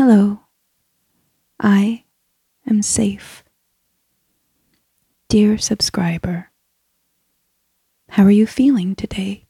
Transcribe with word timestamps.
Hello. 0.00 0.42
I 1.58 2.04
am 2.70 2.82
safe. 2.82 3.42
Dear 5.28 5.58
subscriber, 5.58 6.52
how 8.10 8.22
are 8.22 8.30
you 8.30 8.46
feeling 8.46 8.94
today? 8.94 9.48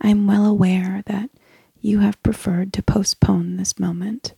I'm 0.00 0.28
well 0.28 0.46
aware 0.46 1.02
that 1.06 1.30
you 1.80 1.98
have 1.98 2.22
preferred 2.22 2.72
to 2.74 2.84
postpone 2.84 3.56
this 3.56 3.80
moment, 3.80 4.34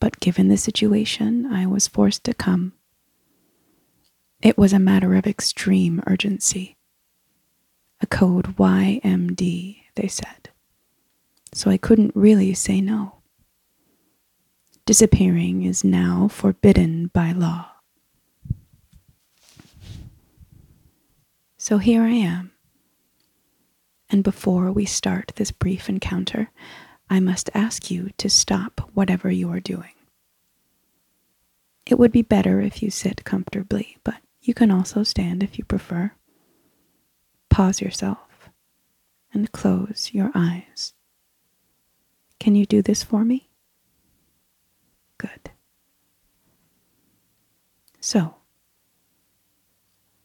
but 0.00 0.18
given 0.18 0.48
the 0.48 0.56
situation, 0.56 1.46
I 1.46 1.66
was 1.66 1.86
forced 1.86 2.24
to 2.24 2.34
come. 2.34 2.72
It 4.42 4.58
was 4.58 4.72
a 4.72 4.80
matter 4.80 5.14
of 5.14 5.28
extreme 5.28 6.02
urgency. 6.08 6.76
A 8.00 8.08
code 8.08 8.56
YMD, 8.56 9.76
they 9.94 10.08
said, 10.08 10.39
so 11.52 11.70
I 11.70 11.76
couldn't 11.76 12.14
really 12.14 12.54
say 12.54 12.80
no. 12.80 13.16
Disappearing 14.86 15.62
is 15.62 15.84
now 15.84 16.28
forbidden 16.28 17.08
by 17.08 17.32
law. 17.32 17.66
So 21.58 21.78
here 21.78 22.02
I 22.02 22.10
am. 22.10 22.52
And 24.08 24.24
before 24.24 24.72
we 24.72 24.86
start 24.86 25.32
this 25.36 25.52
brief 25.52 25.88
encounter, 25.88 26.50
I 27.08 27.20
must 27.20 27.50
ask 27.54 27.90
you 27.90 28.10
to 28.18 28.28
stop 28.28 28.90
whatever 28.94 29.30
you 29.30 29.50
are 29.52 29.60
doing. 29.60 29.92
It 31.86 31.98
would 31.98 32.12
be 32.12 32.22
better 32.22 32.60
if 32.60 32.82
you 32.82 32.90
sit 32.90 33.24
comfortably, 33.24 33.98
but 34.04 34.16
you 34.40 34.54
can 34.54 34.70
also 34.70 35.02
stand 35.02 35.42
if 35.42 35.58
you 35.58 35.64
prefer. 35.64 36.12
Pause 37.50 37.80
yourself 37.82 38.50
and 39.32 39.52
close 39.52 40.10
your 40.12 40.30
eyes. 40.34 40.94
Can 42.40 42.54
you 42.54 42.64
do 42.64 42.80
this 42.80 43.02
for 43.02 43.24
me? 43.24 43.50
Good. 45.18 45.50
So, 48.00 48.36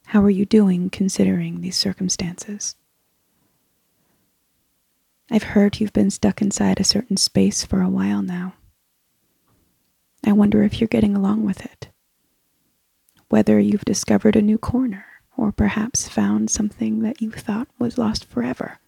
how 0.06 0.24
are 0.24 0.30
you 0.30 0.46
doing 0.46 0.90
considering 0.90 1.60
these 1.60 1.76
circumstances? 1.76 2.76
I've 5.30 5.44
heard 5.44 5.80
you've 5.80 5.92
been 5.92 6.10
stuck 6.10 6.42
inside 6.42 6.80
a 6.80 6.86
certain 6.86 7.18
space 7.18 7.66
for 7.66 7.82
a 7.82 7.90
while 7.90 8.22
now. 8.22 8.54
I 10.24 10.32
wonder 10.32 10.64
if 10.64 10.80
you're 10.80 10.88
getting 10.88 11.16
along 11.16 11.44
with 11.44 11.66
it. 11.66 11.90
Whether 13.28 13.60
you've 13.60 13.86
discovered 13.86 14.38
a 14.38 14.42
new 14.42 14.58
corner 14.58 15.06
or 15.36 15.52
perhaps 15.52 16.08
found 16.08 16.50
something 16.50 17.02
that 17.02 17.22
you 17.22 17.32
thought 17.32 17.68
was 17.78 17.98
lost 17.98 18.24
forever. 18.26 18.80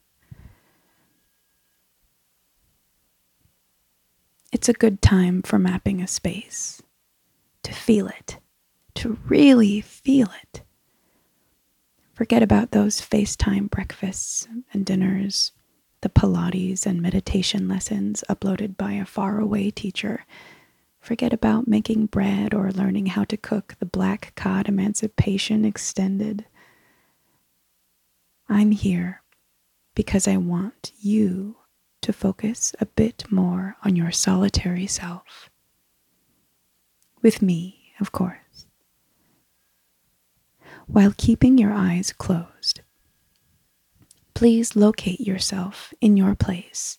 It's 4.53 4.69
a 4.69 4.73
good 4.73 5.01
time 5.01 5.41
for 5.41 5.59
mapping 5.59 6.01
a 6.01 6.07
space, 6.07 6.81
to 7.63 7.73
feel 7.73 8.07
it, 8.07 8.39
to 8.95 9.19
really 9.27 9.81
feel 9.81 10.29
it. 10.43 10.61
Forget 12.13 12.41
about 12.41 12.71
those 12.71 13.01
FaceTime 13.01 13.69
breakfasts 13.69 14.47
and 14.71 14.85
dinners, 14.85 15.51
the 15.99 16.09
Pilates 16.09 16.85
and 16.85 17.01
meditation 17.01 17.67
lessons 17.67 18.23
uploaded 18.29 18.77
by 18.77 18.93
a 18.93 19.05
faraway 19.05 19.69
teacher. 19.69 20.25
Forget 21.01 21.33
about 21.33 21.67
making 21.67 22.05
bread 22.05 22.53
or 22.53 22.71
learning 22.71 23.07
how 23.07 23.25
to 23.25 23.37
cook 23.37 23.75
the 23.79 23.85
Black 23.85 24.31
Cod 24.35 24.69
Emancipation 24.69 25.65
Extended. 25.65 26.45
I'm 28.47 28.71
here 28.71 29.21
because 29.93 30.25
I 30.25 30.37
want 30.37 30.93
you 30.99 31.57
to 32.07 32.13
focus 32.13 32.73
a 32.79 32.85
bit 32.85 33.25
more 33.29 33.75
on 33.83 33.93
your 33.93 34.13
solitary 34.13 34.87
self. 34.87 35.49
With 37.21 37.41
me, 37.41 37.91
of 37.99 38.13
course. 38.13 38.65
While 40.85 41.13
keeping 41.17 41.57
your 41.57 41.73
eyes 41.73 42.13
closed, 42.13 42.79
please 44.33 44.73
locate 44.73 45.19
yourself 45.19 45.93
in 45.99 46.15
your 46.15 46.33
place. 46.33 46.97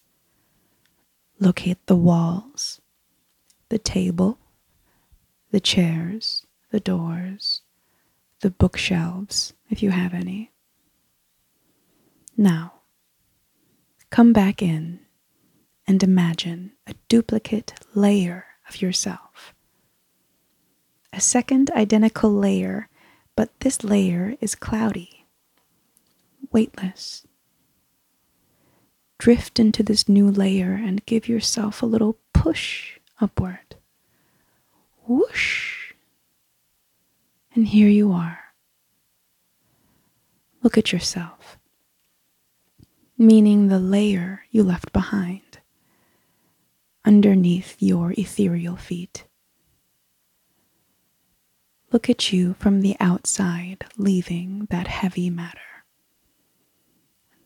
Locate 1.40 1.86
the 1.86 1.96
walls, 1.96 2.82
the 3.70 3.78
table, 3.78 4.38
the 5.52 5.60
chairs, 5.60 6.44
the 6.70 6.80
doors, 6.80 7.62
the 8.42 8.50
bookshelves, 8.50 9.54
if 9.70 9.82
you 9.82 9.90
have 9.90 10.12
any. 10.12 10.52
Now, 12.36 12.77
Come 14.10 14.32
back 14.32 14.62
in 14.62 15.00
and 15.86 16.02
imagine 16.02 16.72
a 16.86 16.94
duplicate 17.08 17.74
layer 17.94 18.46
of 18.68 18.80
yourself. 18.80 19.54
A 21.12 21.20
second 21.20 21.70
identical 21.70 22.32
layer, 22.32 22.88
but 23.36 23.50
this 23.60 23.84
layer 23.84 24.34
is 24.40 24.54
cloudy, 24.54 25.26
weightless. 26.50 27.26
Drift 29.18 29.58
into 29.58 29.82
this 29.82 30.08
new 30.08 30.30
layer 30.30 30.72
and 30.72 31.04
give 31.04 31.28
yourself 31.28 31.82
a 31.82 31.86
little 31.86 32.18
push 32.32 32.98
upward. 33.20 33.76
Whoosh! 35.06 35.92
And 37.54 37.66
here 37.66 37.88
you 37.88 38.12
are. 38.12 38.38
Look 40.62 40.78
at 40.78 40.92
yourself 40.92 41.57
meaning 43.18 43.66
the 43.66 43.80
layer 43.80 44.44
you 44.50 44.62
left 44.62 44.92
behind 44.92 45.42
underneath 47.04 47.76
your 47.80 48.12
ethereal 48.12 48.76
feet. 48.76 49.24
Look 51.90 52.08
at 52.08 52.32
you 52.32 52.54
from 52.54 52.80
the 52.80 52.96
outside, 53.00 53.86
leaving 53.96 54.66
that 54.70 54.86
heavy 54.86 55.30
matter. 55.30 55.58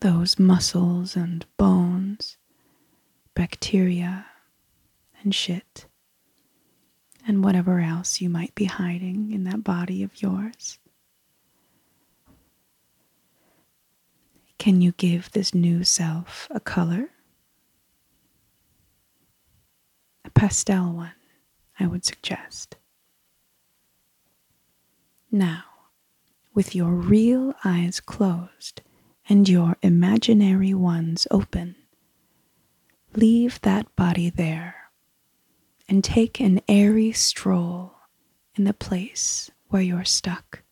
Those 0.01 0.37
muscles 0.37 1.15
and 1.15 1.45
bones, 1.57 2.37
bacteria 3.35 4.25
and 5.23 5.33
shit, 5.33 5.87
and 7.25 7.43
whatever 7.43 7.79
else 7.79 8.19
you 8.19 8.29
might 8.29 8.53
be 8.53 8.65
hiding 8.65 9.31
in 9.31 9.45
that 9.45 9.63
body 9.63 10.03
of 10.03 10.21
yours. 10.21 10.77
Can 14.63 14.79
you 14.79 14.93
give 14.93 15.29
this 15.33 15.53
new 15.53 15.83
self 15.83 16.47
a 16.49 16.61
color? 16.61 17.09
A 20.23 20.29
pastel 20.29 20.93
one, 20.93 21.11
I 21.81 21.85
would 21.85 22.05
suggest. 22.05 22.77
Now, 25.29 25.65
with 26.53 26.73
your 26.73 26.91
real 26.91 27.53
eyes 27.65 27.99
closed 27.99 28.79
and 29.27 29.49
your 29.49 29.75
imaginary 29.81 30.73
ones 30.73 31.27
open, 31.29 31.75
leave 33.17 33.59
that 33.63 33.93
body 33.97 34.29
there 34.29 34.75
and 35.89 36.05
take 36.05 36.39
an 36.39 36.61
airy 36.69 37.11
stroll 37.11 37.95
in 38.55 38.63
the 38.63 38.73
place 38.73 39.51
where 39.67 39.81
you're 39.81 40.05
stuck. 40.05 40.62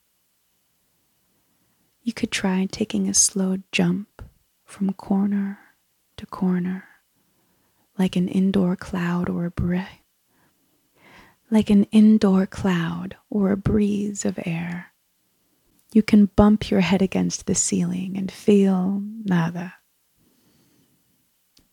You 2.04 2.14
could 2.14 2.32
try 2.32 2.66
taking 2.66 3.08
a 3.08 3.14
slow 3.14 3.58
jump 3.72 4.24
from 4.66 4.92
corner 4.94 5.60
to 6.18 6.26
corner, 6.26 6.86
like 7.98 8.16
an 8.16 8.28
indoor 8.28 8.76
cloud 8.76 9.30
or 9.30 9.46
a 9.46 9.52
breath, 9.52 10.02
like 11.52 11.70
an 11.70 11.84
indoor 11.86 12.48
cloud 12.48 13.18
or 13.30 13.52
a 13.52 13.58
breeze 13.58 14.26
of 14.26 14.40
air. 14.46 14.94
You 15.94 16.02
can 16.02 16.26
bump 16.26 16.72
your 16.72 16.80
head 16.80 17.04
against 17.04 17.46
the 17.46 17.54
ceiling 17.54 18.18
and 18.18 18.32
feel 18.32 19.04
nada. 19.24 19.76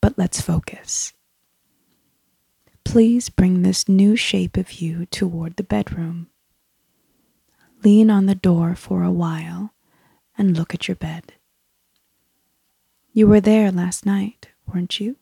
But 0.03 0.19
let's 0.19 0.41
focus. 0.43 1.15
Please 2.85 3.31
bring 3.31 3.63
this 3.63 3.89
new 3.89 4.15
shape 4.15 4.57
of 4.57 4.81
you 4.81 5.07
toward 5.07 5.57
the 5.57 5.63
bedroom. 5.63 6.29
Lean 7.83 8.11
on 8.11 8.27
the 8.27 8.35
door 8.35 8.75
for 8.75 9.03
a 9.03 9.13
while 9.13 9.73
and 10.39 10.57
look 10.57 10.73
at 10.73 10.89
your 10.89 10.95
bed. 10.95 11.35
You 13.13 13.27
were 13.27 13.41
there 13.41 13.73
last 13.73 14.07
night, 14.07 14.49
weren't 14.73 15.01
you? 15.01 15.17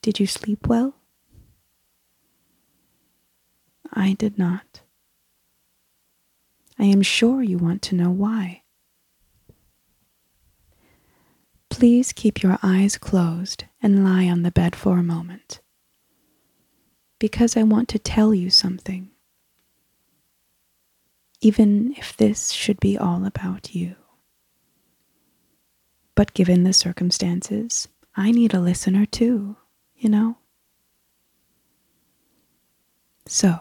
Did 0.00 0.20
you 0.20 0.26
sleep 0.26 0.66
well? 0.66 0.94
I 3.92 4.14
did 4.14 4.38
not. 4.38 4.80
I 6.78 6.84
am 6.84 7.02
sure 7.02 7.42
you 7.42 7.58
want 7.58 7.82
to 7.82 7.94
know 7.94 8.10
why. 8.10 8.62
Please 11.68 12.12
keep 12.12 12.42
your 12.42 12.58
eyes 12.62 12.98
closed 12.98 13.64
and 13.82 14.04
lie 14.04 14.28
on 14.28 14.42
the 14.42 14.50
bed 14.50 14.74
for 14.74 14.98
a 14.98 15.02
moment. 15.02 15.60
Because 17.18 17.56
I 17.56 17.62
want 17.62 17.88
to 17.90 17.98
tell 17.98 18.34
you 18.34 18.50
something 18.50 19.11
even 21.42 21.92
if 21.98 22.16
this 22.16 22.52
should 22.52 22.78
be 22.78 22.96
all 22.96 23.24
about 23.26 23.74
you. 23.74 23.96
But 26.14 26.34
given 26.34 26.62
the 26.62 26.72
circumstances, 26.72 27.88
I 28.14 28.30
need 28.30 28.54
a 28.54 28.60
listener 28.60 29.06
too, 29.06 29.56
you 29.96 30.08
know? 30.08 30.36
So, 33.26 33.58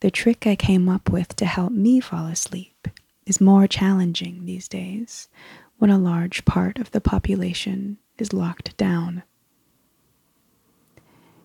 the 0.00 0.10
trick 0.10 0.46
I 0.46 0.56
came 0.56 0.88
up 0.88 1.10
with 1.10 1.36
to 1.36 1.46
help 1.46 1.72
me 1.72 2.00
fall 2.00 2.26
asleep 2.26 2.88
is 3.24 3.40
more 3.40 3.68
challenging 3.68 4.46
these 4.46 4.68
days 4.68 5.28
when 5.78 5.90
a 5.90 5.98
large 5.98 6.44
part 6.44 6.78
of 6.78 6.90
the 6.90 7.00
population 7.00 7.98
is 8.18 8.32
locked 8.32 8.76
down. 8.76 9.22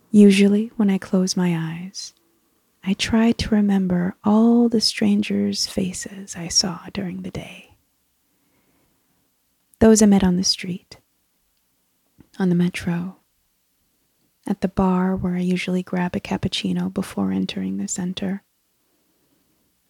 Usually, 0.10 0.72
when 0.76 0.90
I 0.90 0.98
close 0.98 1.38
my 1.38 1.56
eyes, 1.56 2.14
I 2.84 2.94
try 2.94 3.32
to 3.32 3.56
remember 3.56 4.16
all 4.24 4.68
the 4.68 4.82
strangers' 4.82 5.68
faces 5.68 6.36
I 6.36 6.48
saw 6.48 6.80
during 6.94 7.22
the 7.22 7.32
day. 7.32 7.78
Those 9.80 10.02
I 10.02 10.08
met 10.08 10.24
on 10.24 10.36
the 10.36 10.44
street, 10.44 10.98
on 12.40 12.50
the 12.50 12.56
metro, 12.56 13.18
at 14.48 14.62
the 14.62 14.68
bar 14.68 15.16
where 15.16 15.36
I 15.36 15.42
usually 15.42 15.84
grab 15.84 16.16
a 16.16 16.20
cappuccino 16.20 16.92
before 16.92 17.32
entering 17.32 17.78
the 17.78 17.88
center. 17.88 18.44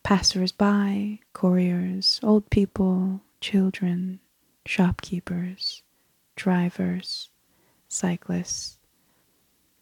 Passers 0.03 0.51
by, 0.51 1.19
couriers, 1.33 2.19
old 2.23 2.49
people, 2.49 3.21
children, 3.39 4.19
shopkeepers, 4.65 5.83
drivers, 6.35 7.29
cyclists, 7.87 8.77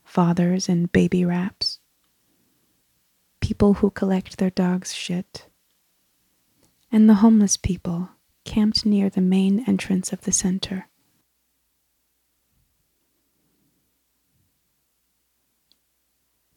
fathers 0.03 0.69
in 0.69 0.87
baby 0.87 1.25
wraps, 1.25 1.78
people 3.49 3.73
who 3.73 3.89
collect 3.89 4.37
their 4.37 4.51
dogs' 4.51 4.93
shit, 4.93 5.47
and 6.91 7.09
the 7.09 7.15
homeless 7.15 7.57
people 7.57 8.09
camped 8.45 8.85
near 8.85 9.09
the 9.09 9.21
main 9.21 9.63
entrance 9.67 10.13
of 10.13 10.21
the 10.21 10.31
center. 10.31 10.87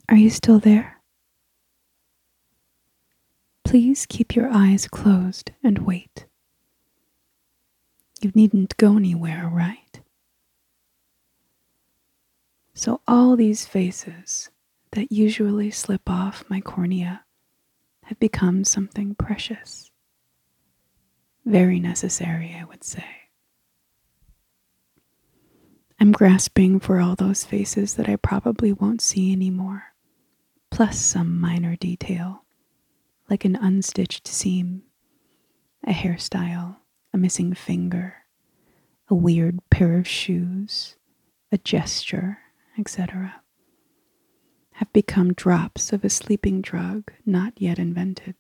Are 0.07 0.19
you 0.19 0.29
still 0.29 0.59
there? 0.59 1.01
Please 3.65 4.05
keep 4.05 4.37
your 4.37 4.51
eyes 4.53 4.87
closed 4.87 5.51
and 5.65 5.79
wait. 5.79 6.27
You 8.21 8.33
needn't 8.35 8.77
go 8.77 8.99
anywhere, 8.99 9.49
right? 9.51 9.99
So, 12.75 13.01
all 13.09 13.35
these 13.35 13.65
faces 13.65 14.51
that 14.93 15.13
usually 15.13 15.71
slip 15.71 16.09
off 16.09 16.45
my 16.49 16.61
cornea 16.61 17.25
have 18.05 18.19
become 18.19 18.65
something 18.65 19.15
precious. 19.15 19.91
Very 21.45 21.81
necessary, 21.81 22.57
I 22.59 22.65
would 22.65 22.85
say. 22.85 23.05
I'm 25.99 26.13
grasping 26.13 26.81
for 26.81 27.01
all 27.01 27.15
those 27.15 27.45
faces 27.45 27.95
that 27.95 28.09
I 28.09 28.17
probably 28.17 28.73
won't 28.73 29.01
see 29.01 29.33
anymore 29.33 29.93
plus 30.73 30.99
some 30.99 31.39
minor 31.39 31.77
detail, 31.77 32.45
like 33.29 33.45
an 33.45 33.57
unstitched 33.57 34.27
seam, 34.27 34.83
a 35.87 35.93
hairstyle, 35.93 36.77
a 37.13 37.19
missing 37.19 37.53
finger, 37.53 38.15
a 39.09 39.15
weird 39.15 39.59
pair 39.69 39.99
of 39.99 40.09
shoes, 40.09 40.97
a 41.53 41.59
gesture, 41.59 42.39
etc., 42.79 43.42
have 44.83 44.93
become 44.93 45.33
drops 45.33 45.93
of 45.93 46.05
a 46.05 46.11
sleeping 46.11 46.61
drug 46.61 47.13
not 47.25 47.53
yet 47.57 47.79
invented. 47.79 48.35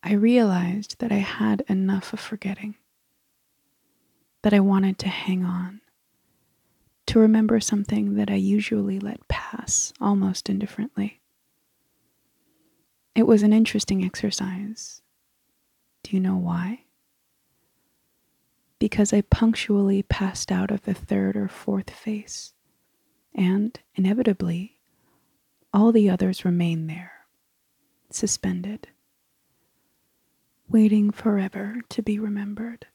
I 0.00 0.12
realized 0.12 1.00
that 1.00 1.10
I 1.10 1.16
had 1.16 1.64
enough 1.68 2.12
of 2.12 2.20
forgetting, 2.20 2.76
that 4.42 4.54
I 4.54 4.60
wanted 4.60 5.00
to 5.00 5.08
hang 5.08 5.44
on 5.44 5.80
to 7.06 7.18
remember 7.18 7.58
something 7.58 8.14
that 8.14 8.30
I 8.30 8.36
usually 8.36 9.00
let 9.00 9.26
pass 9.26 9.92
almost 10.00 10.48
indifferently. 10.48 11.20
It 13.16 13.26
was 13.26 13.42
an 13.42 13.52
interesting 13.52 14.04
exercise. 14.04 15.02
Do 16.04 16.14
you 16.14 16.20
know 16.20 16.36
why? 16.36 16.84
Because 18.78 19.12
I 19.12 19.22
punctually 19.22 20.04
passed 20.04 20.52
out 20.52 20.70
of 20.70 20.82
the 20.82 20.94
third 20.94 21.34
or 21.34 21.48
fourth 21.48 21.90
face, 21.90 22.52
and 23.34 23.78
inevitably, 23.94 24.78
all 25.72 25.92
the 25.92 26.08
others 26.08 26.44
remain 26.44 26.86
there, 26.86 27.12
suspended, 28.10 28.88
waiting 30.68 31.10
forever 31.10 31.80
to 31.88 32.02
be 32.02 32.18
remembered. 32.18 32.86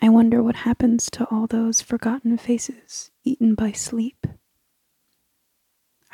I 0.00 0.08
wonder 0.08 0.42
what 0.42 0.56
happens 0.56 1.10
to 1.10 1.24
all 1.30 1.46
those 1.46 1.80
forgotten 1.80 2.38
faces 2.38 3.10
eaten 3.24 3.54
by 3.54 3.72
sleep. 3.72 4.26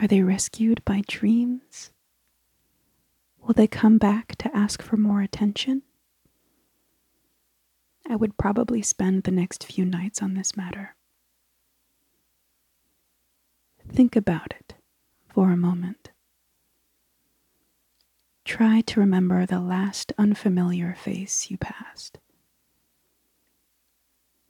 Are 0.01 0.07
they 0.07 0.23
rescued 0.23 0.85
by 0.85 1.03
dreams? 1.07 1.91
Will 3.41 3.55
they 3.55 3.67
come 3.67 3.99
back 3.99 4.37
to 4.37 4.57
ask 4.57 4.83
for 4.83 4.97
more 4.97 5.21
attention? 5.21 5.83
I 8.09 8.17
would 8.17 8.37
probably 8.37 8.83
spend 8.83 9.23
the 9.23 9.31
next 9.31 9.65
few 9.65 9.85
nights 9.85 10.23
on 10.23 10.35
this 10.35 10.57
matter. 10.57 10.97
Think 13.89 14.17
about 14.17 14.55
it 14.59 14.75
for 15.33 15.51
a 15.51 15.57
moment. 15.57 16.11
Try 18.45 18.83
to 18.83 19.01
remember 19.01 19.47
the 19.47 19.61
last 19.61 20.13
unfamiliar 20.19 20.95
face 20.95 21.51
you 21.51 21.57
passed 21.59 22.19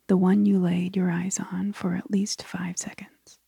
the 0.07 0.17
one 0.17 0.45
you 0.45 0.59
laid 0.59 0.97
your 0.97 1.11
eyes 1.11 1.41
on 1.53 1.73
for 1.73 1.95
at 1.95 2.11
least 2.11 2.43
five 2.43 2.79
seconds. 2.79 3.39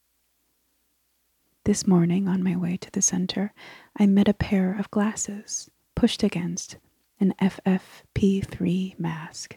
This 1.65 1.87
morning, 1.87 2.29
on 2.29 2.43
my 2.43 2.57
way 2.57 2.77
to 2.79 2.91
the 2.91 3.03
center, 3.03 3.53
I 3.99 4.07
met 4.07 4.29
a 4.29 4.35
pair 4.35 4.73
of 4.79 4.91
glasses 4.91 5.71
pushed 5.95 6.23
against 6.23 6.77
an 7.19 7.35
FFP3 7.41 8.99
mask, 8.99 9.57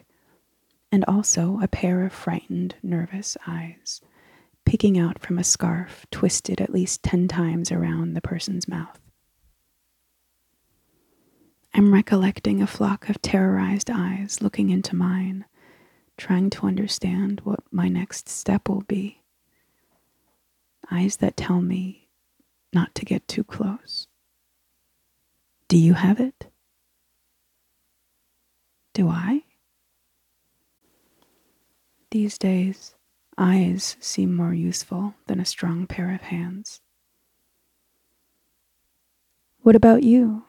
and 0.90 1.04
also 1.04 1.60
a 1.62 1.68
pair 1.68 2.04
of 2.04 2.12
frightened, 2.12 2.74
nervous 2.82 3.36
eyes 3.46 4.00
peeking 4.70 4.96
out 4.96 5.18
from 5.18 5.36
a 5.36 5.42
scarf 5.42 6.06
twisted 6.12 6.60
at 6.60 6.72
least 6.72 7.02
ten 7.02 7.26
times 7.26 7.72
around 7.72 8.14
the 8.14 8.20
person's 8.20 8.68
mouth. 8.68 9.00
I'm 11.74 11.92
recollecting 11.92 12.62
a 12.62 12.68
flock 12.68 13.08
of 13.08 13.20
terrorized 13.20 13.90
eyes 13.92 14.40
looking 14.40 14.70
into 14.70 14.94
mine 14.94 15.44
trying 16.16 16.50
to 16.50 16.68
understand 16.68 17.40
what 17.42 17.58
my 17.72 17.88
next 17.88 18.28
step 18.28 18.68
will 18.68 18.82
be. 18.82 19.20
Eyes 20.88 21.16
that 21.16 21.36
tell 21.36 21.60
me 21.60 22.08
not 22.72 22.94
to 22.94 23.04
get 23.04 23.26
too 23.26 23.42
close. 23.42 24.06
Do 25.66 25.76
you 25.76 25.94
have 25.94 26.20
it? 26.20 26.46
Do 28.94 29.08
I? 29.08 29.42
These 32.12 32.38
days, 32.38 32.94
eyes 33.40 33.96
seem 33.98 34.34
more 34.34 34.54
useful 34.54 35.14
than 35.26 35.40
a 35.40 35.44
strong 35.44 35.86
pair 35.86 36.14
of 36.14 36.20
hands. 36.20 36.80
What 39.62 39.74
about 39.74 40.02
you? 40.02 40.44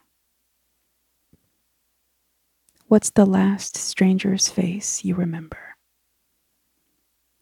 What's 2.88 3.10
the 3.10 3.26
last 3.26 3.78
stranger's 3.78 4.50
face 4.50 5.06
you 5.06 5.16
remember? 5.16 5.76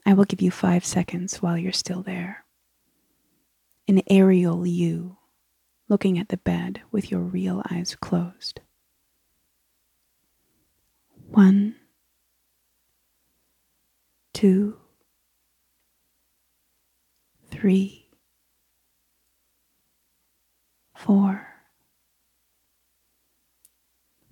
I 0.05 0.13
will 0.13 0.25
give 0.25 0.41
you 0.41 0.51
five 0.51 0.85
seconds 0.85 1.41
while 1.41 1.57
you're 1.57 1.71
still 1.71 2.03
there. 2.03 2.45
An 3.87 4.01
aerial 4.07 4.67
you 4.67 5.17
looking 5.87 6.19
at 6.19 6.29
the 6.29 6.37
bed 6.37 6.81
with 6.91 7.09
your 7.09 7.21
real 7.21 7.63
eyes 7.71 7.95
closed. 7.99 8.61
One, 11.27 11.75
two, 14.33 14.77
three, 17.59 18.07
four, 20.95 21.45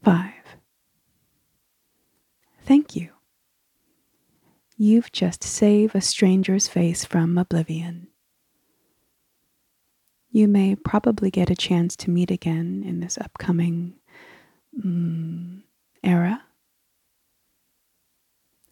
five. 0.02 0.32
Thank 2.64 2.96
you. 2.96 3.10
You've 4.78 5.12
just 5.12 5.44
saved 5.44 5.94
a 5.94 6.00
stranger's 6.00 6.70
face 6.70 7.04
from 7.04 7.38
oblivion. 7.38 8.08
You 10.32 10.48
may 10.48 10.76
probably 10.76 11.30
get 11.30 11.50
a 11.50 11.56
chance 11.56 11.98
to 11.98 12.10
meet 12.10 12.32
again 12.32 12.84
in 12.86 13.02
this 13.02 13.18
upcoming 13.18 13.96
um, 14.82 15.64
era. 16.02 16.44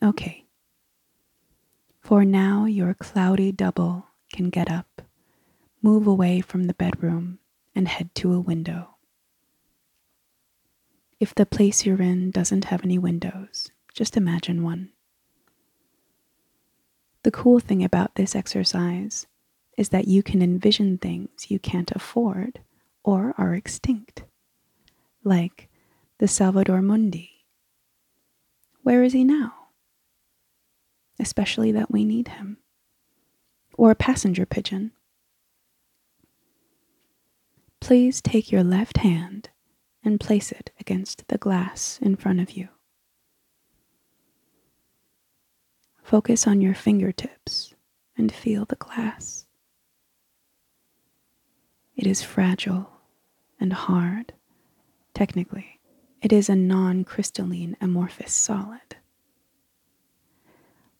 Okay. 0.01 0.45
For 1.99 2.23
now, 2.23 2.65
your 2.65 2.93
cloudy 2.93 3.51
double 3.51 4.05
can 4.35 4.49
get 4.49 4.69
up, 4.69 5.01
move 5.81 6.05
away 6.05 6.41
from 6.41 6.65
the 6.65 6.73
bedroom, 6.73 7.39
and 7.73 7.87
head 7.87 8.13
to 8.15 8.33
a 8.33 8.39
window. 8.39 8.95
If 11.21 11.33
the 11.33 11.45
place 11.45 11.85
you're 11.85 12.01
in 12.01 12.31
doesn't 12.31 12.65
have 12.65 12.83
any 12.83 12.97
windows, 12.97 13.71
just 13.93 14.17
imagine 14.17 14.61
one. 14.61 14.89
The 17.23 17.31
cool 17.31 17.59
thing 17.59 17.81
about 17.81 18.15
this 18.15 18.35
exercise 18.35 19.25
is 19.77 19.89
that 19.89 20.07
you 20.07 20.21
can 20.21 20.41
envision 20.41 20.97
things 20.97 21.49
you 21.49 21.57
can't 21.57 21.91
afford 21.91 22.59
or 23.03 23.33
are 23.37 23.53
extinct, 23.53 24.23
like 25.23 25.69
the 26.17 26.27
Salvator 26.27 26.81
Mundi. 26.81 27.45
Where 28.83 29.01
is 29.01 29.13
he 29.13 29.23
now? 29.23 29.53
Especially 31.19 31.71
that 31.71 31.89
we 31.89 32.03
need 32.03 32.27
him. 32.27 32.57
Or 33.77 33.91
a 33.91 33.95
passenger 33.95 34.45
pigeon. 34.45 34.91
Please 37.81 38.21
take 38.21 38.51
your 38.51 38.63
left 38.63 38.97
hand 38.97 39.49
and 40.03 40.19
place 40.19 40.51
it 40.51 40.71
against 40.79 41.27
the 41.27 41.37
glass 41.37 41.99
in 42.01 42.15
front 42.15 42.39
of 42.39 42.51
you. 42.51 42.69
Focus 46.01 46.47
on 46.47 46.61
your 46.61 46.75
fingertips 46.75 47.73
and 48.17 48.31
feel 48.31 48.65
the 48.65 48.75
glass. 48.75 49.45
It 51.95 52.05
is 52.05 52.21
fragile 52.21 52.89
and 53.59 53.73
hard. 53.73 54.33
Technically, 55.13 55.79
it 56.21 56.31
is 56.31 56.49
a 56.49 56.55
non 56.55 57.03
crystalline 57.03 57.75
amorphous 57.81 58.33
solid. 58.33 58.95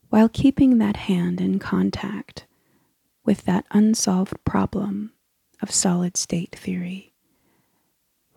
While 0.09 0.29
keeping 0.29 0.77
that 0.77 0.97
hand 0.97 1.41
in 1.41 1.59
contact 1.59 2.45
with 3.25 3.43
that 3.45 3.65
unsolved 3.71 4.43
problem 4.45 5.11
of 5.61 5.71
solid 5.71 6.15
state 6.15 6.55
theory, 6.55 7.13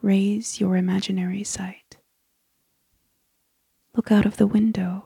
raise 0.00 0.60
your 0.60 0.76
imaginary 0.76 1.44
sight. 1.44 1.98
Look 3.94 4.10
out 4.10 4.26
of 4.26 4.36
the 4.38 4.46
window 4.46 5.04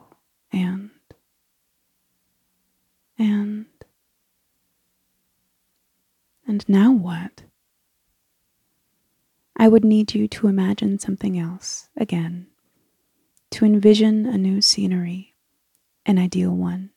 and, 0.51 0.91
and, 3.17 3.65
and 6.47 6.67
now 6.69 6.91
what? 6.91 7.43
I 9.55 9.67
would 9.67 9.85
need 9.85 10.13
you 10.15 10.27
to 10.29 10.47
imagine 10.47 10.97
something 10.99 11.37
else 11.37 11.89
again, 11.95 12.47
to 13.51 13.65
envision 13.65 14.25
a 14.25 14.37
new 14.37 14.61
scenery, 14.61 15.35
an 16.05 16.17
ideal 16.17 16.55
one, 16.55 16.91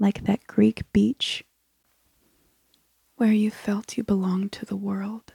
like 0.00 0.24
that 0.24 0.46
Greek 0.48 0.90
beach 0.92 1.44
where 3.16 3.32
you 3.32 3.50
felt 3.50 3.96
you 3.96 4.02
belonged 4.02 4.50
to 4.50 4.64
the 4.64 4.76
world 4.76 5.34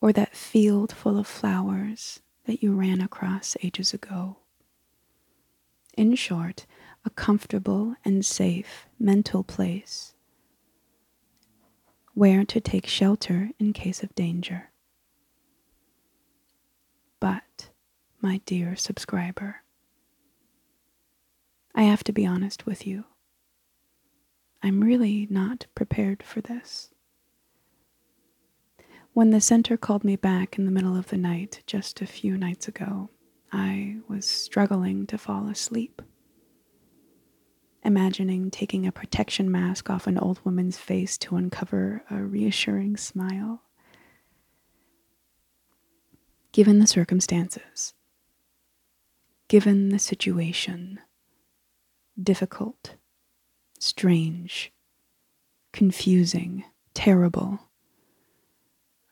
or 0.00 0.12
that 0.12 0.36
field 0.36 0.92
full 0.92 1.18
of 1.18 1.26
flowers 1.26 2.20
that 2.44 2.62
you 2.62 2.74
ran 2.74 3.00
across 3.00 3.56
ages 3.62 3.92
ago. 3.94 4.36
In 5.96 6.14
short, 6.14 6.66
a 7.04 7.10
comfortable 7.10 7.96
and 8.04 8.24
safe 8.24 8.86
mental 8.98 9.42
place 9.42 10.14
where 12.12 12.44
to 12.44 12.60
take 12.60 12.86
shelter 12.86 13.50
in 13.58 13.72
case 13.72 14.02
of 14.02 14.14
danger. 14.14 14.70
But, 17.18 17.70
my 18.20 18.40
dear 18.44 18.76
subscriber, 18.76 19.62
I 21.74 21.82
have 21.82 22.04
to 22.04 22.12
be 22.12 22.26
honest 22.26 22.66
with 22.66 22.86
you. 22.86 23.04
I'm 24.62 24.82
really 24.82 25.26
not 25.30 25.66
prepared 25.74 26.22
for 26.22 26.40
this. 26.40 26.90
When 29.12 29.30
the 29.30 29.40
center 29.40 29.76
called 29.76 30.04
me 30.04 30.16
back 30.16 30.58
in 30.58 30.66
the 30.66 30.70
middle 30.70 30.96
of 30.96 31.08
the 31.08 31.16
night 31.16 31.62
just 31.66 32.00
a 32.00 32.06
few 32.06 32.36
nights 32.36 32.68
ago, 32.68 33.10
I 33.52 33.96
was 34.08 34.26
struggling 34.26 35.06
to 35.06 35.18
fall 35.18 35.48
asleep. 35.48 36.02
Imagining 37.82 38.50
taking 38.50 38.86
a 38.86 38.92
protection 38.92 39.50
mask 39.50 39.88
off 39.88 40.06
an 40.06 40.18
old 40.18 40.40
woman's 40.44 40.76
face 40.76 41.16
to 41.18 41.36
uncover 41.36 42.04
a 42.10 42.22
reassuring 42.22 42.96
smile. 42.98 43.62
Given 46.52 46.78
the 46.78 46.86
circumstances, 46.86 47.94
given 49.48 49.88
the 49.88 49.98
situation, 49.98 51.00
difficult, 52.20 52.96
strange, 53.78 54.72
confusing, 55.72 56.64
terrible 56.94 57.60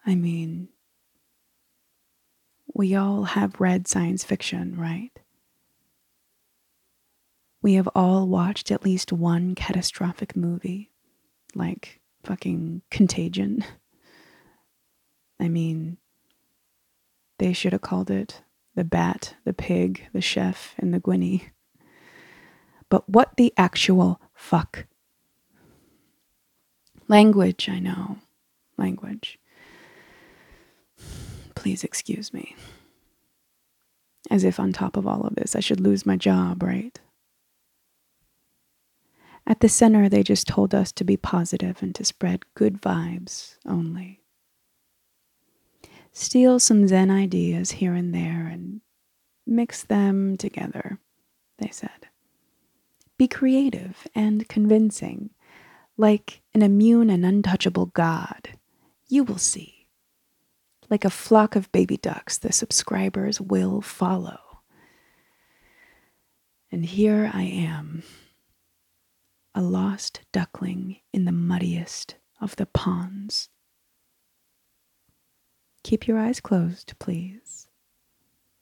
I 0.09 0.14
mean, 0.14 0.69
we 2.73 2.95
all 2.95 3.25
have 3.25 3.61
read 3.61 3.87
science 3.87 4.25
fiction, 4.25 4.75
right? 4.75 5.11
We 7.61 7.75
have 7.75 7.90
all 7.95 8.26
watched 8.26 8.71
at 8.71 8.87
least 8.87 9.12
one 9.12 9.55
catastrophic 9.55 10.35
movie, 10.35 10.90
like 11.55 12.00
fucking 12.25 12.81
Contagion. 12.90 13.67
I 15.38 15.49
mean, 15.49 15.99
they 17.38 17.52
should 17.52 17.73
have 17.73 17.83
called 17.83 18.11
it 18.11 18.43
The 18.76 18.85
Bat, 18.85 19.35
the 19.45 19.52
Pig, 19.52 20.07
the 20.14 20.23
Chef, 20.23 20.75
and 20.78 20.95
the 20.95 21.00
Gwinny. 21.00 21.50
But 22.88 23.09
what 23.09 23.37
the 23.37 23.52
actual 23.57 24.21
fuck? 24.35 24.87
Language, 27.09 27.68
I 27.68 27.78
know. 27.78 28.18
Language. 28.76 29.38
Please 31.54 31.85
excuse 31.85 32.33
me. 32.33 32.54
As 34.30 34.45
if 34.45 34.61
on 34.61 34.73
top 34.73 34.97
of 34.97 35.07
all 35.07 35.23
of 35.23 35.35
this, 35.35 35.57
I 35.57 35.61
should 35.61 35.80
lose 35.80 36.07
my 36.07 36.16
job, 36.16 36.62
right? 36.62 36.99
At 39.47 39.61
the 39.61 39.68
center, 39.68 40.09
they 40.09 40.23
just 40.23 40.47
told 40.47 40.75
us 40.75 40.92
to 40.92 41.04
be 41.04 41.16
positive 41.16 41.83
and 41.83 41.95
to 41.95 42.04
spread 42.04 42.45
good 42.54 42.83
vibes 42.83 43.57
only. 43.66 44.21
Steal 46.12 46.59
some 46.59 46.87
Zen 46.87 47.11
ideas 47.11 47.71
here 47.73 47.95
and 47.95 48.14
there 48.14 48.47
and 48.47 48.83
mix 49.47 49.83
them 49.83 50.37
together, 50.37 50.99
they 51.59 51.71
said. 51.71 52.09
Be 53.18 53.26
creative 53.26 54.06
and 54.14 54.48
convincing, 54.48 55.30
like 55.96 56.40
an 56.54 56.62
immune 56.62 57.10
and 57.10 57.26
untouchable 57.26 57.87
God. 57.87 58.50
You 59.08 59.25
will 59.25 59.38
see. 59.38 59.88
Like 60.88 61.04
a 61.04 61.10
flock 61.10 61.56
of 61.56 61.70
baby 61.72 61.96
ducks, 61.96 62.38
the 62.38 62.52
subscribers 62.52 63.40
will 63.40 63.80
follow. 63.80 64.38
And 66.70 66.87
here 66.87 67.30
I 67.34 67.42
am, 67.42 68.04
a 69.54 69.62
lost 69.62 70.20
duckling 70.32 71.00
in 71.12 71.25
the 71.25 71.32
muddiest 71.32 72.14
of 72.40 72.56
the 72.56 72.66
ponds. 72.66 73.48
Keep 75.82 76.06
your 76.06 76.18
eyes 76.18 76.40
closed, 76.40 76.94
please, 76.98 77.66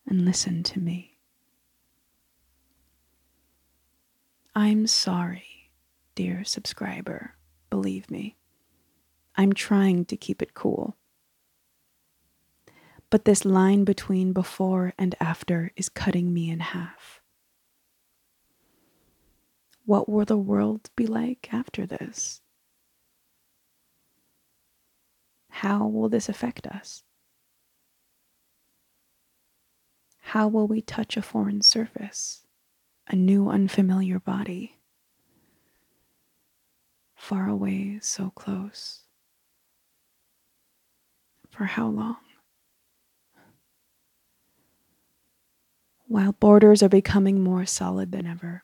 and 0.06 0.25
listen 0.25 0.62
to 0.62 0.80
me. 0.80 1.15
I'm 4.56 4.88
sorry, 4.88 5.70
dear 6.16 6.42
subscriber, 6.44 7.36
believe 7.70 8.10
me. 8.10 8.36
I'm 9.36 9.52
trying 9.52 10.06
to 10.06 10.16
keep 10.16 10.42
it 10.42 10.54
cool 10.54 10.96
but 13.10 13.25
this 13.25 13.44
line 13.44 13.84
between 13.84 14.32
before 14.32 14.92
and 14.98 15.14
after 15.20 15.72
is 15.76 15.88
cutting 15.88 16.32
me 16.32 16.50
in 16.50 16.60
half. 16.60 17.20
What 19.84 20.08
will 20.08 20.25
the 20.25 20.36
world 20.36 20.90
be 20.96 21.06
like 21.06 21.48
after 21.52 21.86
this? 21.86 22.40
How 25.48 25.86
will 25.86 26.08
this 26.08 26.28
affect 26.28 26.66
us? 26.66 27.04
How 30.20 30.48
will 30.48 30.66
we 30.66 30.82
touch 30.82 31.16
a 31.16 31.22
foreign 31.22 31.62
surface, 31.62 32.44
a 33.08 33.16
new 33.16 33.48
unfamiliar 33.48 34.18
body? 34.18 34.78
Far 37.14 37.48
away, 37.48 37.98
so 38.00 38.30
close. 38.30 39.00
For 41.50 41.64
how 41.64 41.88
long? 41.88 42.16
while 46.08 46.32
borders 46.32 46.82
are 46.82 46.88
becoming 46.88 47.40
more 47.40 47.66
solid 47.66 48.12
than 48.12 48.26
ever. 48.26 48.62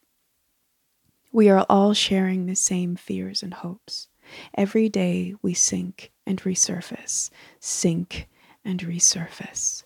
We 1.32 1.48
are 1.48 1.66
all 1.68 1.94
sharing 1.94 2.46
the 2.46 2.54
same 2.54 2.96
fears 2.96 3.42
and 3.42 3.54
hopes. 3.54 4.08
Every 4.54 4.88
day 4.88 5.34
we 5.42 5.54
sink 5.54 6.12
and 6.26 6.40
resurface, 6.42 7.30
sink 7.58 8.28
and 8.64 8.80
resurface. 8.80 9.84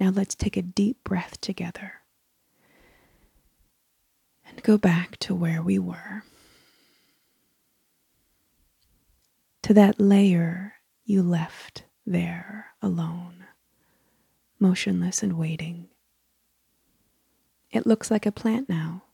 Now 0.00 0.10
let's 0.10 0.34
take 0.34 0.56
a 0.56 0.62
deep 0.62 1.02
breath 1.04 1.40
together 1.40 1.97
and 4.58 4.64
go 4.64 4.76
back 4.76 5.16
to 5.18 5.36
where 5.36 5.62
we 5.62 5.78
were. 5.78 6.24
To 9.62 9.74
that 9.74 10.00
layer 10.00 10.74
you 11.04 11.22
left 11.22 11.84
there 12.04 12.72
alone, 12.82 13.44
motionless 14.58 15.22
and 15.22 15.34
waiting. 15.34 15.86
It 17.70 17.86
looks 17.86 18.10
like 18.10 18.26
a 18.26 18.32
plant 18.32 18.68
now. 18.68 19.04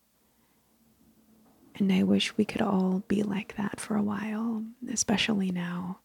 And 1.75 1.93
I 1.93 2.05
wish 2.05 2.39
we 2.39 2.47
could 2.47 2.63
all 2.63 3.03
be 3.07 3.23
like 3.23 3.57
that 3.59 3.81
for 3.81 3.97
a 3.97 4.03
while, 4.03 4.65
especially 4.91 5.51
now. 5.51 6.01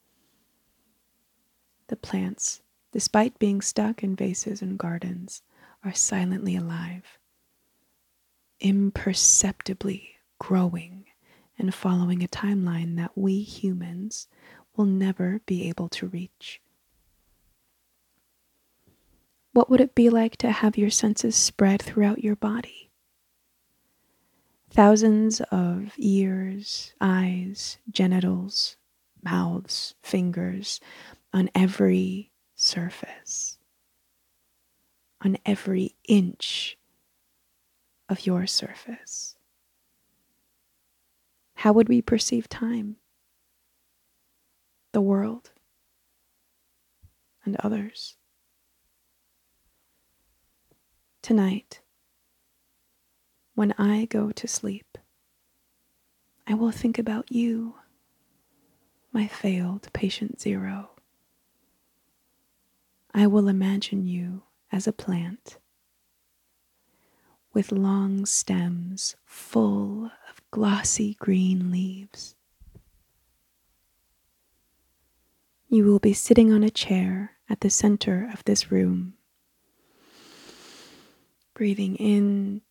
The 1.87 1.95
plants, 1.95 2.61
despite 2.91 3.39
being 3.39 3.61
stuck 3.61 4.03
in 4.03 4.17
vases 4.17 4.61
and 4.61 4.77
gardens, 4.77 5.43
are 5.85 5.93
silently 5.93 6.57
alive, 6.57 7.19
imperceptibly 8.59 10.15
growing 10.39 11.05
and 11.57 11.73
following 11.73 12.23
a 12.23 12.27
timeline 12.27 12.95
that 12.97 13.11
we 13.15 13.41
humans 13.41 14.27
will 14.75 14.85
never 14.85 15.41
be 15.45 15.67
able 15.67 15.89
to 15.89 16.07
reach. 16.07 16.61
What 19.51 19.69
would 19.69 19.81
it 19.81 19.95
be 19.95 20.09
like 20.09 20.37
to 20.37 20.51
have 20.51 20.77
your 20.77 20.89
senses 20.89 21.35
spread 21.35 21.81
throughout 21.81 22.23
your 22.23 22.35
body? 22.35 22.89
Thousands 24.71 25.41
of 25.51 25.93
ears, 25.97 26.93
eyes, 27.01 27.79
genitals, 27.91 28.77
mouths, 29.23 29.95
fingers 30.01 30.79
on 31.33 31.49
every 31.55 32.31
surface, 32.55 33.57
on 35.21 35.37
every 35.45 35.95
inch 36.07 36.77
of 38.09 38.25
your 38.25 38.47
surface. 38.47 39.35
How 41.55 41.71
would 41.73 41.87
we 41.87 42.01
perceive 42.01 42.49
time, 42.49 42.95
the 44.91 45.01
world, 45.01 45.51
and 47.45 47.55
others? 47.57 48.15
Tonight, 51.21 51.81
when 53.53 53.73
I 53.77 54.05
go 54.05 54.31
to 54.31 54.47
sleep, 54.47 54.97
I 56.47 56.55
will 56.55 56.71
think 56.71 56.97
about 56.97 57.31
you, 57.31 57.75
my 59.11 59.27
failed 59.27 59.89
patient 59.93 60.41
zero. 60.41 60.91
I 63.13 63.27
will 63.27 63.47
imagine 63.47 64.07
you 64.07 64.43
as 64.71 64.87
a 64.87 64.93
plant 64.93 65.57
with 67.53 67.71
long 67.71 68.25
stems 68.25 69.15
full 69.25 70.05
of 70.05 70.41
glossy 70.51 71.15
green 71.15 71.71
leaves. 71.71 72.35
You 75.67 75.85
will 75.85 75.99
be 75.99 76.13
sitting 76.13 76.51
on 76.51 76.63
a 76.63 76.69
chair 76.69 77.33
at 77.49 77.61
the 77.61 77.69
center 77.69 78.29
of 78.31 78.43
this 78.45 78.71
room, 78.71 79.13
breathing 81.53 81.95
in 81.95 82.61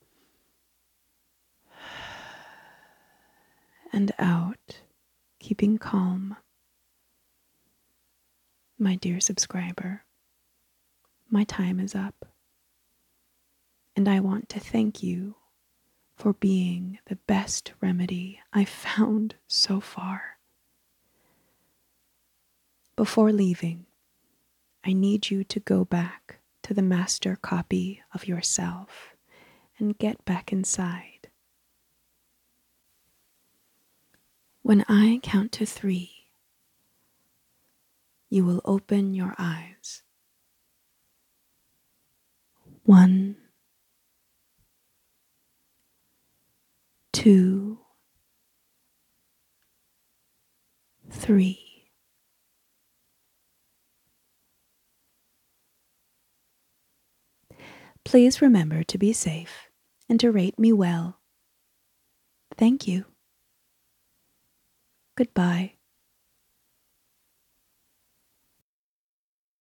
and 3.92 4.12
out, 4.18 4.80
keeping 5.38 5.78
calm. 5.78 6.36
My 8.78 8.96
dear 8.96 9.20
subscriber, 9.20 10.04
my 11.30 11.44
time 11.44 11.80
is 11.80 11.94
up 11.94 12.27
and 13.98 14.08
I 14.08 14.20
want 14.20 14.48
to 14.50 14.60
thank 14.60 15.02
you 15.02 15.34
for 16.14 16.32
being 16.32 17.00
the 17.06 17.16
best 17.26 17.72
remedy 17.80 18.38
I've 18.52 18.68
found 18.68 19.34
so 19.48 19.80
far. 19.80 20.38
Before 22.94 23.32
leaving, 23.32 23.86
I 24.84 24.92
need 24.92 25.30
you 25.30 25.42
to 25.42 25.58
go 25.58 25.84
back 25.84 26.38
to 26.62 26.72
the 26.72 26.80
master 26.80 27.34
copy 27.34 28.00
of 28.14 28.28
yourself 28.28 29.16
and 29.80 29.98
get 29.98 30.24
back 30.24 30.52
inside. 30.52 31.26
When 34.62 34.84
I 34.88 35.18
count 35.24 35.50
to 35.54 35.66
three, 35.66 36.28
you 38.30 38.44
will 38.44 38.62
open 38.64 39.12
your 39.12 39.34
eyes. 39.40 40.04
One, 42.84 43.34
two, 47.18 47.76
three. 51.10 51.90
Please 58.04 58.40
remember 58.40 58.84
to 58.84 58.98
be 58.98 59.12
safe 59.12 59.68
and 60.08 60.20
to 60.20 60.30
rate 60.30 60.60
me 60.60 60.72
well. 60.72 61.18
Thank 62.56 62.86
you. 62.86 63.04
Goodbye. 65.16 65.77